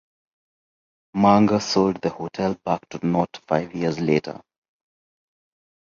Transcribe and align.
Manger 1.15 1.59
sold 1.59 2.01
the 2.01 2.09
hotel 2.09 2.55
back 2.65 2.89
to 2.89 3.05
Knott 3.05 3.39
five 3.47 3.75
years 3.75 3.99
later. 3.99 4.41